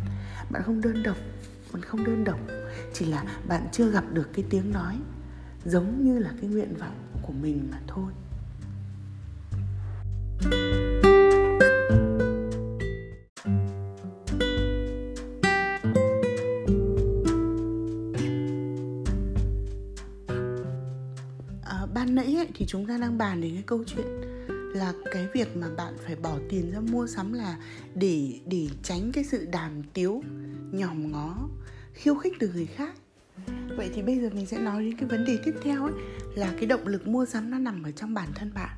Bạn 0.51 0.63
không 0.63 0.81
đơn 0.81 1.03
độc 1.03 1.17
bạn 1.73 1.83
không 1.83 2.05
đơn 2.05 2.25
độc 2.25 2.39
chỉ 2.93 3.05
là 3.05 3.25
bạn 3.49 3.69
chưa 3.73 3.91
gặp 3.91 4.05
được 4.13 4.29
cái 4.33 4.45
tiếng 4.51 4.73
nói 4.73 4.99
giống 5.65 6.05
như 6.05 6.19
là 6.19 6.31
cái 6.41 6.51
nguyện 6.51 6.75
vọng 6.79 7.23
của 7.23 7.33
mình 7.33 7.69
mà 7.71 7.81
thôi. 7.87 8.13
à, 10.53 10.88
chúng 22.69 22.87
ta 22.87 22.99
đang 22.99 23.19
bàn 23.19 23.41
đến 23.41 23.55
cái 23.55 23.63
câu 23.67 23.85
chuyện 23.87 24.07
là 24.75 24.93
cái 25.13 25.29
việc 25.35 25.57
mà 25.57 25.67
bạn 25.77 25.95
phải 26.05 26.17
bỏ 26.17 26.39
tiền 26.49 26.71
ra 26.71 26.81
mua 26.81 27.07
sắm 27.07 27.33
là 27.33 27.57
để 27.95 28.41
để 28.47 28.69
tránh 28.83 29.13
cái 29.13 29.25
sự 29.25 29.47
đàm 29.53 29.83
tiếu 29.83 30.23
nhòm 30.73 31.13
ngó 31.13 31.49
khiêu 31.93 32.15
khích 32.15 32.33
từ 32.39 32.53
người 32.55 32.67
khác. 32.67 32.95
Vậy 33.77 33.91
thì 33.95 34.03
bây 34.03 34.21
giờ 34.21 34.31
mình 34.33 34.47
sẽ 34.47 34.59
nói 34.59 34.85
đến 34.85 34.97
cái 34.97 35.09
vấn 35.09 35.25
đề 35.25 35.39
tiếp 35.45 35.55
theo 35.63 35.85
ấy 35.85 35.93
là 36.35 36.53
cái 36.53 36.67
động 36.67 36.87
lực 36.87 37.07
mua 37.07 37.27
sắm 37.27 37.51
nó 37.51 37.59
nằm 37.59 37.83
ở 37.83 37.91
trong 37.91 38.15
bản 38.15 38.29
thân 38.35 38.55
bạn. 38.55 38.77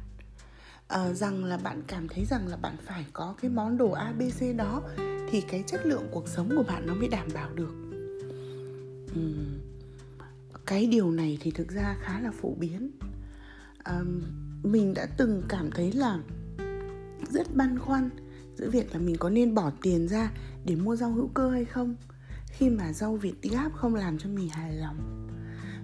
À, 0.89 1.13
rằng 1.13 1.45
là 1.45 1.57
bạn 1.57 1.83
cảm 1.87 2.09
thấy 2.09 2.25
rằng 2.25 2.47
là 2.47 2.57
bạn 2.57 2.77
phải 2.87 3.07
có 3.13 3.35
cái 3.43 3.51
món 3.51 3.79
đồ 3.79 3.91
abc 3.91 4.57
đó 4.57 4.83
thì 5.31 5.41
cái 5.41 5.65
chất 5.67 5.87
lượng 5.87 6.09
cuộc 6.11 6.29
sống 6.29 6.51
của 6.57 6.63
bạn 6.63 6.87
nó 6.87 6.95
mới 6.95 7.09
đảm 7.09 7.29
bảo 7.35 7.51
được. 7.55 7.75
Uhm. 9.19 9.59
cái 10.67 10.87
điều 10.87 11.11
này 11.11 11.39
thì 11.41 11.51
thực 11.51 11.69
ra 11.69 11.97
khá 12.01 12.21
là 12.21 12.31
phổ 12.31 12.55
biến 12.55 12.91
mình 14.63 14.95
đã 14.95 15.07
từng 15.17 15.43
cảm 15.49 15.71
thấy 15.71 15.93
là 15.93 16.19
rất 17.31 17.57
băn 17.57 17.79
khoăn 17.79 18.11
giữa 18.57 18.71
việc 18.71 18.93
là 18.93 18.99
mình 18.99 19.17
có 19.19 19.31
nên 19.31 19.55
bỏ 19.55 19.73
tiền 19.83 20.09
ra 20.09 20.33
để 20.65 20.77
mua 20.77 20.97
rau 20.97 21.13
hữu 21.13 21.29
cơ 21.29 21.51
hay 21.51 21.65
không, 21.65 21.97
khi 22.47 22.71
mà 22.71 22.93
rau 22.93 23.17
việt 23.17 23.43
gáp 23.43 23.71
không 23.75 23.95
làm 23.95 24.19
cho 24.19 24.29
mình 24.29 24.49
hài 24.49 24.73
lòng. 24.73 25.27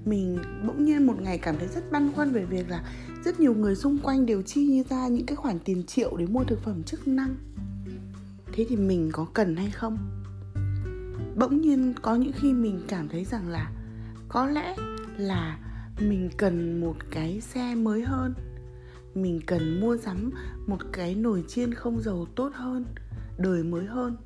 Mình 0.05 0.39
bỗng 0.67 0.85
nhiên 0.85 1.07
một 1.07 1.21
ngày 1.21 1.39
cảm 1.39 1.57
thấy 1.59 1.69
rất 1.69 1.93
băn 1.93 2.13
khoăn 2.13 2.31
về 2.31 2.45
việc 2.45 2.71
là 2.71 2.85
rất 3.25 3.41
nhiều 3.41 3.55
người 3.55 3.77
xung 3.77 3.99
quanh 3.99 4.27
đều 4.27 4.43
chi 4.43 4.67
như 4.67 4.83
ra 4.91 5.09
những 5.09 5.27
cái 5.27 5.37
khoản 5.37 5.59
tiền 5.59 5.83
triệu 5.87 6.17
để 6.17 6.27
mua 6.27 6.45
thực 6.45 6.63
phẩm 6.63 6.83
chức 6.83 7.09
năng. 7.09 7.37
Thế 8.53 8.67
thì 8.69 8.77
mình 8.77 9.11
có 9.13 9.27
cần 9.35 9.57
hay 9.57 9.71
không? 9.71 9.99
Bỗng 11.37 11.61
nhiên 11.61 11.95
có 12.03 12.15
những 12.15 12.33
khi 12.33 12.53
mình 12.53 12.81
cảm 12.89 13.09
thấy 13.09 13.25
rằng 13.25 13.49
là 13.49 13.73
có 14.29 14.47
lẽ 14.47 14.77
là 15.17 15.59
mình 16.01 16.31
cần 16.37 16.81
một 16.81 16.97
cái 17.11 17.41
xe 17.41 17.75
mới 17.75 18.03
hơn. 18.03 18.35
Mình 19.15 19.41
cần 19.47 19.81
mua 19.81 19.97
sắm 19.97 20.31
một 20.67 20.79
cái 20.93 21.15
nồi 21.15 21.45
chiên 21.49 21.75
không 21.75 22.01
dầu 22.01 22.27
tốt 22.35 22.53
hơn 22.55 22.85
đời 23.39 23.63
mới 23.63 23.87
hơn. 23.87 24.17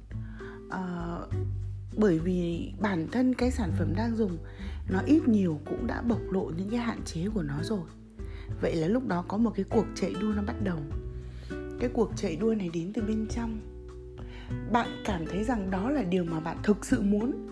À, 0.71 1.17
bởi 1.97 2.19
vì 2.19 2.73
bản 2.81 3.07
thân 3.13 3.35
cái 3.35 3.51
sản 3.51 3.73
phẩm 3.79 3.93
đang 3.97 4.17
dùng 4.17 4.39
nó 4.91 5.01
ít 5.07 5.29
nhiều 5.29 5.61
cũng 5.67 5.87
đã 5.87 6.03
bộc 6.03 6.21
lộ 6.31 6.51
những 6.57 6.71
cái 6.71 6.79
hạn 6.79 7.03
chế 7.05 7.29
của 7.35 7.43
nó 7.43 7.55
rồi. 7.63 7.87
Vậy 8.61 8.77
là 8.77 8.89
lúc 8.89 9.07
đó 9.07 9.25
có 9.29 9.37
một 9.37 9.53
cái 9.55 9.65
cuộc 9.71 9.87
chạy 9.95 10.15
đua 10.21 10.33
nó 10.37 10.43
bắt 10.43 10.57
đầu. 10.65 10.79
Cái 11.81 11.91
cuộc 11.93 12.13
chạy 12.17 12.37
đua 12.37 12.55
này 12.55 12.71
đến 12.73 12.93
từ 12.93 13.03
bên 13.03 13.27
trong. 13.31 13.61
Bạn 14.73 14.89
cảm 15.05 15.27
thấy 15.27 15.45
rằng 15.45 15.71
đó 15.71 15.91
là 15.91 16.03
điều 16.03 16.25
mà 16.25 16.41
bạn 16.41 16.57
thực 16.63 16.85
sự 16.85 17.01
muốn. 17.01 17.49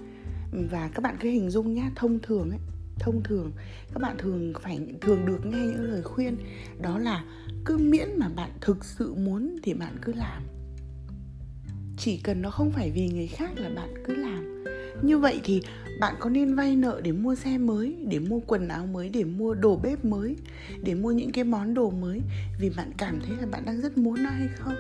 Và 0.71 0.91
các 0.95 1.03
bạn 1.03 1.17
cứ 1.21 1.29
hình 1.29 1.51
dung 1.51 1.75
nhá 1.75 1.91
thông 1.97 2.19
thường 2.23 2.51
ấy 2.51 2.59
thông 2.99 3.23
thường, 3.23 3.53
các 3.95 4.03
bạn 4.03 4.17
thường 4.19 4.53
phải, 4.63 4.81
thường 5.01 5.27
được 5.27 5.47
nghe 5.47 5.59
những 5.59 5.91
lời 5.91 6.03
khuyên, 6.03 6.37
đó 6.81 6.99
là 6.99 7.25
cứ 7.65 7.79
miễn 7.79 8.09
mà 8.17 8.29
bạn 8.29 8.51
thực 8.61 8.85
sự 8.85 9.15
muốn 9.15 9.57
thì 9.63 9.75
bạn 9.75 9.97
cứ 10.03 10.13
làm. 10.13 10.43
Chỉ 11.99 12.21
cần 12.25 12.43
nó 12.43 12.51
không 12.51 12.71
phải 12.71 12.91
vì 12.91 13.09
người 13.09 13.27
khác 13.27 13.51
là 13.57 13.71
bạn 13.77 13.95
cứ 14.05 14.15
làm. 14.15 14.65
Như 15.03 15.19
vậy 15.19 15.41
thì 15.45 15.63
bạn 16.01 16.15
có 16.21 16.31
nên 16.31 16.55
vay 16.55 16.77
nợ 16.77 17.01
để 17.05 17.13
mua 17.13 17.35
xe 17.35 17.59
mới, 17.59 17.97
để 18.09 18.19
mua 18.19 18.41
quần 18.41 18.69
áo 18.69 18.87
mới, 18.87 19.09
để 19.09 19.25
mua 19.25 19.55
đồ 19.55 19.77
bếp 19.77 20.05
mới, 20.05 20.37
để 20.83 20.95
mua 20.95 21.11
những 21.11 21.33
cái 21.33 21.45
món 21.45 21.75
đồ 21.75 21.91
mới 21.91 22.21
vì 22.61 22.71
bạn 22.71 22.93
cảm 22.97 23.21
thấy 23.27 23.37
là 23.41 23.47
bạn 23.47 23.65
đang 23.67 23.81
rất 23.81 23.99
muốn 23.99 24.23
nó 24.23 24.31
hay 24.31 24.49
không? 24.57 24.75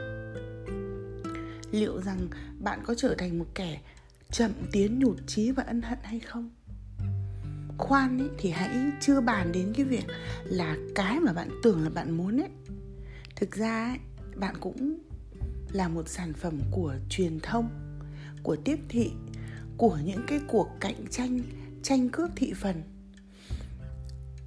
Liệu 1.70 2.00
rằng 2.00 2.18
bạn 2.58 2.80
có 2.84 2.94
trở 2.94 3.14
thành 3.18 3.38
một 3.38 3.46
kẻ 3.54 3.80
chậm 4.30 4.50
tiến, 4.72 4.98
nhụt 4.98 5.16
chí 5.26 5.50
và 5.50 5.62
ân 5.62 5.82
hận 5.82 5.98
hay 6.02 6.20
không? 6.20 6.50
Khoan 7.78 8.18
ấy, 8.18 8.28
thì 8.38 8.50
hãy 8.50 8.70
chưa 9.00 9.20
bàn 9.20 9.52
đến 9.52 9.73
cái 9.76 9.85
việc 9.85 10.04
là 10.44 10.76
cái 10.94 11.20
mà 11.20 11.32
bạn 11.32 11.49
tưởng 11.62 11.85
là 11.85 11.90
bạn 11.90 12.16
muốn 12.16 12.40
ấy. 12.40 12.50
Thực 13.37 13.56
ra 13.56 13.87
ấy, 13.88 13.99
bạn 14.37 14.54
cũng 14.61 14.99
là 15.73 15.88
một 15.88 16.08
sản 16.08 16.32
phẩm 16.32 16.61
của 16.70 16.94
truyền 17.08 17.40
thông 17.40 17.68
của 18.42 18.56
tiếp 18.56 18.78
thị 18.88 19.11
của 19.76 19.99
những 20.04 20.23
cái 20.26 20.40
cuộc 20.49 20.68
cạnh 20.80 21.06
tranh 21.11 21.40
tranh 21.82 22.08
cướp 22.08 22.30
thị 22.37 22.52
phần. 22.56 22.82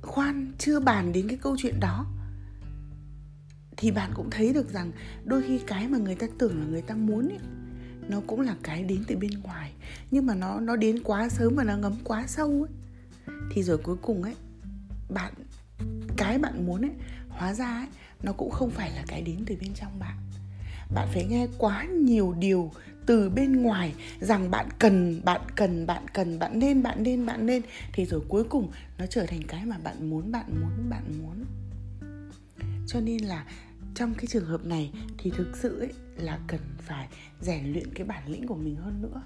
Khoan 0.02 0.52
chưa 0.58 0.80
bàn 0.80 1.14
đến 1.14 1.28
cái 1.28 1.38
câu 1.38 1.56
chuyện 1.60 1.80
đó 1.80 2.06
thì 3.78 3.92
bạn 3.92 4.12
cũng 4.16 4.30
thấy 4.30 4.54
được 4.54 4.70
rằng 4.74 4.92
đôi 5.24 5.44
khi 5.48 5.60
cái 5.68 5.88
mà 5.88 5.98
người 5.98 6.16
ta 6.16 6.28
tưởng 6.40 6.60
là 6.60 6.66
người 6.66 6.82
ta 6.82 6.96
muốn 6.96 7.30
ấy, 7.30 7.40
nó 8.10 8.22
cũng 8.28 8.42
là 8.42 8.56
cái 8.64 8.84
đến 8.84 9.04
từ 9.08 9.18
bên 9.18 9.32
ngoài. 9.44 9.74
Nhưng 10.12 10.26
mà 10.26 10.36
nó 10.36 10.60
nó 10.60 10.76
đến 10.76 11.04
quá 11.04 11.30
sớm 11.30 11.56
và 11.56 11.64
nó 11.64 11.78
ngấm 11.78 11.96
quá 12.04 12.28
sâu 12.28 12.68
ấy 12.70 12.81
thì 13.52 13.64
rồi 13.64 13.78
cuối 13.78 13.96
cùng 14.02 14.24
ấy, 14.24 14.36
bạn, 15.10 15.34
cái 16.18 16.40
bạn 16.40 16.66
muốn 16.66 16.82
ấy, 16.82 16.92
hóa 17.30 17.54
ra 17.54 17.78
ấy, 17.78 17.88
nó 18.24 18.34
cũng 18.34 18.52
không 18.52 18.70
phải 18.70 18.92
là 18.92 19.04
cái 19.08 19.22
đến 19.22 19.44
từ 19.46 19.56
bên 19.62 19.74
trong 19.74 20.00
bạn. 20.00 20.18
Bạn 20.94 21.08
phải 21.14 21.26
nghe 21.26 21.48
quá 21.58 21.84
nhiều 21.84 22.36
điều 22.40 22.72
từ 23.06 23.30
bên 23.30 23.62
ngoài 23.62 23.94
rằng 24.20 24.52
bạn 24.52 24.70
cần 24.80 25.22
bạn 25.26 25.42
cần 25.56 25.88
bạn 25.88 26.08
cần, 26.14 26.40
bạn 26.40 26.60
nên 26.60 26.84
bạn 26.84 27.04
nên 27.04 27.26
bạn 27.26 27.46
nên. 27.46 27.62
Thì 27.94 28.06
rồi 28.06 28.22
cuối 28.28 28.44
cùng 28.44 28.72
nó 28.98 29.06
trở 29.06 29.26
thành 29.26 29.42
cái 29.48 29.66
mà 29.66 29.78
bạn 29.84 30.10
muốn 30.10 30.32
bạn 30.32 30.46
muốn 30.62 30.90
bạn 30.90 31.04
muốn. 31.22 31.46
Cho 32.88 33.00
nên 33.00 33.24
là 33.24 33.46
trong 33.96 34.14
cái 34.14 34.26
trường 34.28 34.46
hợp 34.46 34.66
này 34.66 34.92
thì 35.18 35.32
thực 35.38 35.58
sự 35.62 35.80
ấy 35.80 35.94
là 36.16 36.40
cần 36.48 36.60
phải 36.78 37.08
rèn 37.42 37.74
luyện 37.74 37.94
cái 37.94 38.08
bản 38.08 38.24
lĩnh 38.28 38.48
của 38.48 38.56
mình 38.56 38.76
hơn 38.76 39.02
nữa 39.02 39.22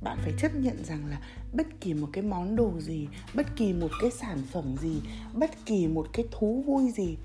bạn 0.00 0.18
phải 0.22 0.32
chấp 0.38 0.54
nhận 0.54 0.84
rằng 0.84 1.06
là 1.06 1.20
bất 1.52 1.66
kỳ 1.80 1.94
một 1.94 2.08
cái 2.12 2.24
món 2.24 2.56
đồ 2.56 2.80
gì, 2.80 3.08
bất 3.34 3.46
kỳ 3.56 3.72
một 3.72 3.90
cái 4.00 4.10
sản 4.10 4.38
phẩm 4.52 4.76
gì, 4.82 5.00
bất 5.34 5.50
kỳ 5.66 5.86
một 5.86 6.06
cái 6.12 6.24
thú 6.30 6.64
vui 6.66 6.90
gì, 6.90 7.16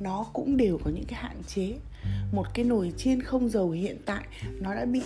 nó 0.00 0.26
cũng 0.32 0.56
đều 0.56 0.78
có 0.84 0.90
những 0.90 1.04
cái 1.04 1.22
hạn 1.22 1.42
chế. 1.46 1.78
Một 2.32 2.46
cái 2.54 2.64
nồi 2.64 2.92
chiên 2.96 3.22
không 3.22 3.48
dầu 3.48 3.70
hiện 3.70 3.96
tại, 4.06 4.24
nó 4.60 4.74
đã 4.74 4.84
bị 4.84 5.02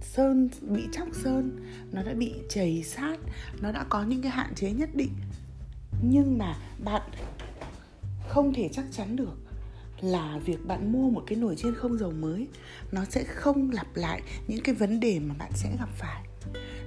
sơn, 0.00 0.48
bị 0.60 0.82
chóc 0.92 1.08
sơn, 1.24 1.58
nó 1.92 2.02
đã 2.02 2.14
bị 2.14 2.34
chảy 2.48 2.82
sát, 2.82 3.16
nó 3.60 3.72
đã 3.72 3.84
có 3.88 4.02
những 4.02 4.22
cái 4.22 4.30
hạn 4.30 4.54
chế 4.54 4.70
nhất 4.70 4.90
định. 4.94 5.12
Nhưng 6.02 6.38
mà 6.38 6.56
bạn 6.84 7.02
không 8.28 8.54
thể 8.54 8.68
chắc 8.72 8.84
chắn 8.92 9.16
được 9.16 9.38
là 10.00 10.38
việc 10.44 10.66
bạn 10.66 10.92
mua 10.92 11.10
một 11.10 11.22
cái 11.26 11.38
nồi 11.38 11.56
chiên 11.56 11.74
không 11.74 11.98
dầu 11.98 12.10
mới, 12.10 12.48
nó 12.92 13.04
sẽ 13.04 13.24
không 13.24 13.70
lặp 13.70 13.96
lại 13.96 14.22
những 14.46 14.62
cái 14.64 14.74
vấn 14.74 15.00
đề 15.00 15.18
mà 15.18 15.34
bạn 15.38 15.50
sẽ 15.54 15.76
gặp 15.78 15.88
phải 15.98 16.22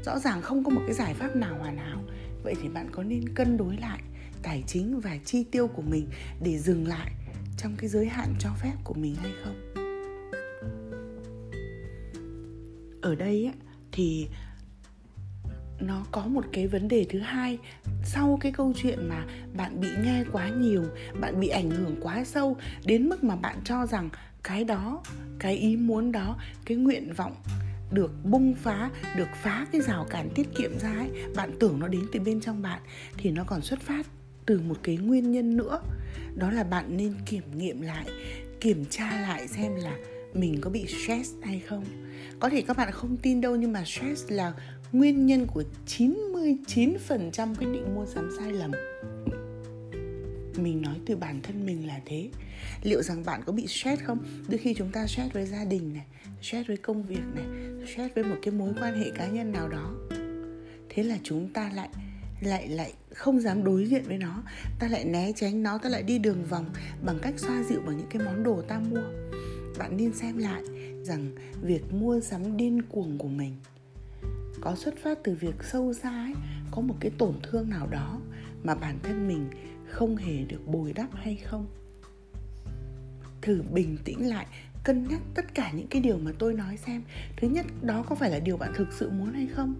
rõ 0.05 0.19
ràng 0.19 0.41
không 0.41 0.63
có 0.63 0.69
một 0.69 0.81
cái 0.85 0.95
giải 0.95 1.13
pháp 1.13 1.35
nào 1.35 1.57
hoàn 1.59 1.77
hảo. 1.77 2.03
Vậy 2.43 2.53
thì 2.61 2.69
bạn 2.69 2.89
có 2.91 3.03
nên 3.03 3.29
cân 3.29 3.57
đối 3.57 3.77
lại 3.77 3.99
tài 4.43 4.63
chính 4.67 4.99
và 4.99 5.17
chi 5.25 5.45
tiêu 5.51 5.67
của 5.67 5.81
mình 5.81 6.07
để 6.43 6.57
dừng 6.57 6.87
lại 6.87 7.11
trong 7.57 7.75
cái 7.77 7.89
giới 7.89 8.05
hạn 8.05 8.33
cho 8.39 8.49
phép 8.61 8.73
của 8.83 8.93
mình 8.93 9.15
hay 9.15 9.31
không? 9.43 9.55
Ở 13.01 13.15
đây 13.15 13.51
thì 13.91 14.27
nó 15.79 16.05
có 16.11 16.27
một 16.27 16.45
cái 16.51 16.67
vấn 16.67 16.87
đề 16.87 17.05
thứ 17.09 17.19
hai. 17.19 17.57
Sau 18.03 18.37
cái 18.41 18.51
câu 18.51 18.73
chuyện 18.75 19.09
mà 19.09 19.25
bạn 19.57 19.81
bị 19.81 19.87
nghe 20.03 20.23
quá 20.31 20.49
nhiều, 20.49 20.83
bạn 21.19 21.39
bị 21.39 21.47
ảnh 21.47 21.69
hưởng 21.69 21.95
quá 22.01 22.23
sâu, 22.23 22.57
đến 22.85 23.09
mức 23.09 23.23
mà 23.23 23.35
bạn 23.35 23.57
cho 23.63 23.85
rằng 23.85 24.09
cái 24.43 24.63
đó, 24.63 25.03
cái 25.39 25.57
ý 25.57 25.77
muốn 25.77 26.11
đó, 26.11 26.37
cái 26.65 26.77
nguyện 26.77 27.13
vọng 27.13 27.35
được 27.91 28.11
bung 28.23 28.55
phá, 28.55 28.89
được 29.15 29.27
phá 29.43 29.67
cái 29.71 29.81
rào 29.81 30.07
cản 30.09 30.29
tiết 30.35 30.47
kiệm 30.57 30.79
ra 30.79 30.93
ấy, 30.93 31.09
bạn 31.35 31.51
tưởng 31.59 31.79
nó 31.79 31.87
đến 31.87 32.01
từ 32.11 32.19
bên 32.19 32.41
trong 32.41 32.61
bạn, 32.61 32.81
thì 33.17 33.31
nó 33.31 33.43
còn 33.43 33.61
xuất 33.61 33.81
phát 33.81 34.07
từ 34.45 34.59
một 34.59 34.77
cái 34.83 34.97
nguyên 34.97 35.31
nhân 35.31 35.57
nữa. 35.57 35.81
Đó 36.35 36.51
là 36.51 36.63
bạn 36.63 36.97
nên 36.97 37.13
kiểm 37.25 37.43
nghiệm 37.55 37.81
lại, 37.81 38.05
kiểm 38.59 38.85
tra 38.89 39.21
lại 39.21 39.47
xem 39.47 39.75
là 39.75 39.97
mình 40.33 40.61
có 40.61 40.69
bị 40.69 40.85
stress 40.87 41.33
hay 41.41 41.59
không. 41.59 41.85
Có 42.39 42.49
thể 42.49 42.61
các 42.61 42.77
bạn 42.77 42.91
không 42.91 43.17
tin 43.17 43.41
đâu, 43.41 43.55
nhưng 43.55 43.71
mà 43.71 43.83
stress 43.85 44.31
là 44.31 44.53
nguyên 44.91 45.25
nhân 45.25 45.47
của 45.47 45.63
99% 45.87 47.55
quyết 47.55 47.67
định 47.73 47.95
mua 47.95 48.05
sắm 48.05 48.29
sai 48.39 48.51
lầm 48.51 48.71
mình 50.59 50.81
nói 50.81 50.95
từ 51.05 51.15
bản 51.15 51.39
thân 51.43 51.65
mình 51.65 51.87
là 51.87 51.99
thế. 52.05 52.29
Liệu 52.83 53.01
rằng 53.01 53.25
bạn 53.25 53.41
có 53.45 53.53
bị 53.53 53.67
stress 53.67 54.03
không? 54.03 54.17
Đôi 54.47 54.57
khi 54.57 54.73
chúng 54.73 54.91
ta 54.91 55.07
stress 55.07 55.33
với 55.33 55.45
gia 55.45 55.65
đình 55.65 55.93
này 55.93 56.05
stress 56.41 56.67
với 56.67 56.77
công 56.77 57.03
việc 57.03 57.23
này 57.35 57.45
stress 57.87 58.15
với 58.15 58.23
một 58.23 58.35
cái 58.41 58.53
mối 58.53 58.73
quan 58.79 58.99
hệ 58.99 59.11
cá 59.11 59.27
nhân 59.27 59.51
nào 59.51 59.69
đó. 59.69 59.95
Thế 60.89 61.03
là 61.03 61.17
chúng 61.23 61.49
ta 61.53 61.71
lại 61.73 61.89
lại 62.41 62.67
lại 62.67 62.93
không 63.13 63.39
dám 63.39 63.63
đối 63.63 63.85
diện 63.85 64.03
với 64.07 64.17
nó. 64.17 64.43
Ta 64.79 64.87
lại 64.87 65.05
né 65.05 65.31
tránh 65.35 65.63
nó 65.63 65.77
ta 65.77 65.89
lại 65.89 66.03
đi 66.03 66.19
đường 66.19 66.45
vòng 66.45 66.65
bằng 67.05 67.19
cách 67.21 67.33
xoa 67.37 67.63
dịu 67.63 67.81
bằng 67.85 67.97
những 67.97 68.07
cái 68.09 68.21
món 68.25 68.43
đồ 68.43 68.61
ta 68.61 68.79
mua. 68.79 69.03
Bạn 69.77 69.97
nên 69.97 70.13
xem 70.13 70.37
lại 70.37 70.63
rằng 71.03 71.35
việc 71.61 71.93
mua 71.93 72.19
sắm 72.19 72.57
điên 72.57 72.81
cuồng 72.81 73.17
của 73.17 73.27
mình 73.27 73.55
có 74.61 74.75
xuất 74.75 74.97
phát 75.03 75.19
từ 75.23 75.35
việc 75.39 75.55
sâu 75.63 75.93
xa 75.93 76.09
ấy, 76.09 76.33
có 76.71 76.81
một 76.81 76.95
cái 76.99 77.11
tổn 77.17 77.33
thương 77.43 77.69
nào 77.69 77.87
đó 77.87 78.19
mà 78.63 78.75
bản 78.75 78.99
thân 79.03 79.27
mình 79.27 79.47
không 79.95 80.15
hề 80.15 80.43
được 80.43 80.67
bồi 80.67 80.93
đắp 80.93 81.09
hay 81.13 81.35
không? 81.35 81.67
Thử 83.41 83.63
bình 83.71 83.97
tĩnh 84.05 84.29
lại, 84.29 84.45
cân 84.83 85.07
nhắc 85.07 85.21
tất 85.35 85.53
cả 85.53 85.71
những 85.71 85.87
cái 85.87 86.01
điều 86.01 86.17
mà 86.17 86.31
tôi 86.39 86.53
nói 86.53 86.77
xem. 86.77 87.03
Thứ 87.37 87.47
nhất, 87.47 87.65
đó 87.81 88.03
có 88.09 88.15
phải 88.15 88.29
là 88.29 88.39
điều 88.39 88.57
bạn 88.57 88.71
thực 88.75 88.87
sự 88.93 89.09
muốn 89.09 89.33
hay 89.33 89.47
không? 89.47 89.75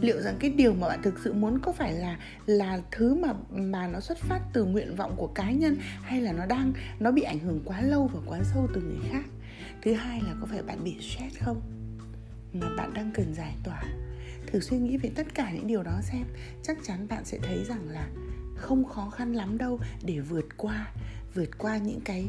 Liệu 0.00 0.20
rằng 0.20 0.36
cái 0.40 0.50
điều 0.50 0.74
mà 0.74 0.88
bạn 0.88 1.02
thực 1.02 1.18
sự 1.24 1.32
muốn 1.32 1.58
có 1.62 1.72
phải 1.72 1.92
là 1.92 2.18
là 2.46 2.80
thứ 2.90 3.14
mà 3.14 3.34
mà 3.50 3.86
nó 3.86 4.00
xuất 4.00 4.18
phát 4.18 4.40
từ 4.52 4.64
nguyện 4.64 4.96
vọng 4.96 5.14
của 5.16 5.26
cá 5.26 5.50
nhân 5.50 5.76
hay 6.02 6.20
là 6.20 6.32
nó 6.32 6.46
đang, 6.46 6.72
nó 7.00 7.10
bị 7.10 7.22
ảnh 7.22 7.38
hưởng 7.38 7.60
quá 7.64 7.80
lâu 7.82 8.10
và 8.14 8.20
quá 8.26 8.38
sâu 8.42 8.68
từ 8.74 8.80
người 8.80 9.10
khác? 9.10 9.24
Thứ 9.82 9.92
hai 9.92 10.20
là 10.26 10.34
có 10.40 10.46
phải 10.46 10.62
bạn 10.62 10.84
bị 10.84 10.96
stress 11.00 11.38
không? 11.38 11.60
Mà 12.52 12.74
bạn 12.76 12.94
đang 12.94 13.10
cần 13.14 13.34
giải 13.34 13.54
tỏa. 13.64 13.82
Thử 14.46 14.60
suy 14.60 14.78
nghĩ 14.78 14.96
về 14.96 15.10
tất 15.14 15.34
cả 15.34 15.50
những 15.52 15.66
điều 15.66 15.82
đó 15.82 16.00
xem. 16.02 16.24
Chắc 16.62 16.78
chắn 16.82 17.08
bạn 17.08 17.24
sẽ 17.24 17.38
thấy 17.42 17.64
rằng 17.64 17.88
là 17.88 18.08
không 18.60 18.84
khó 18.84 19.10
khăn 19.10 19.32
lắm 19.32 19.58
đâu 19.58 19.80
để 20.04 20.20
vượt 20.20 20.46
qua 20.56 20.92
vượt 21.34 21.58
qua 21.58 21.78
những 21.78 22.00
cái, 22.00 22.26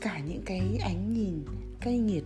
cả 0.00 0.20
những 0.28 0.42
cái 0.44 0.78
ánh 0.82 1.12
nhìn 1.12 1.44
cay 1.80 1.98
nghiệt, 1.98 2.24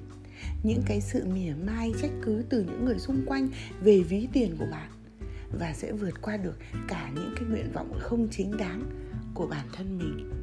những 0.62 0.82
cái 0.86 1.00
sự 1.00 1.24
mỉa 1.34 1.54
mai 1.66 1.92
trách 2.02 2.10
cứ 2.22 2.44
từ 2.48 2.62
những 2.62 2.84
người 2.84 2.98
xung 2.98 3.22
quanh 3.26 3.48
về 3.80 4.00
ví 4.00 4.28
tiền 4.32 4.56
của 4.58 4.66
bạn 4.70 4.90
và 5.58 5.72
sẽ 5.72 5.92
vượt 5.92 6.22
qua 6.22 6.36
được 6.36 6.56
cả 6.88 7.10
những 7.14 7.34
cái 7.36 7.44
nguyện 7.44 7.72
vọng 7.72 7.92
không 7.98 8.28
chính 8.30 8.56
đáng 8.56 8.82
của 9.34 9.46
bản 9.46 9.66
thân 9.72 9.98
mình. 9.98 10.41